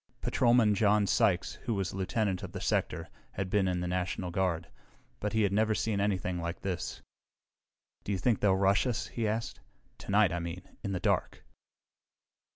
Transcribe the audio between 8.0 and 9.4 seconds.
"Do you think they'll rush us?" he